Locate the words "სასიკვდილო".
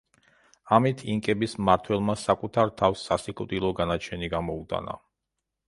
3.11-3.73